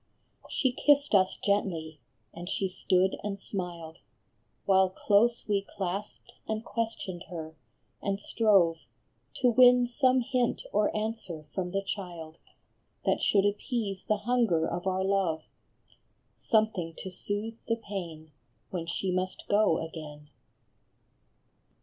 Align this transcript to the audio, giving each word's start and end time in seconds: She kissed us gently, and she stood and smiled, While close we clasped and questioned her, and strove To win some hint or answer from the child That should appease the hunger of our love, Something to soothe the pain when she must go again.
She 0.49 0.71
kissed 0.71 1.13
us 1.13 1.37
gently, 1.37 1.99
and 2.33 2.49
she 2.49 2.67
stood 2.67 3.19
and 3.23 3.39
smiled, 3.39 3.99
While 4.65 4.89
close 4.89 5.47
we 5.47 5.61
clasped 5.61 6.31
and 6.47 6.65
questioned 6.65 7.25
her, 7.29 7.55
and 8.01 8.19
strove 8.19 8.77
To 9.35 9.49
win 9.51 9.85
some 9.85 10.21
hint 10.21 10.63
or 10.73 10.89
answer 10.97 11.45
from 11.53 11.69
the 11.69 11.83
child 11.83 12.37
That 13.05 13.21
should 13.21 13.45
appease 13.45 14.03
the 14.05 14.17
hunger 14.25 14.65
of 14.67 14.87
our 14.87 15.03
love, 15.03 15.43
Something 16.35 16.95
to 16.97 17.11
soothe 17.11 17.59
the 17.67 17.75
pain 17.75 18.31
when 18.71 18.87
she 18.87 19.11
must 19.11 19.47
go 19.47 19.85
again. 19.85 20.31